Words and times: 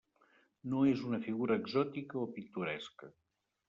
No 0.71 0.79
és 0.93 1.03
una 1.11 1.21
figura 1.27 1.59
exòtica 1.63 2.21
o 2.25 2.29
pintoresca. 2.41 3.17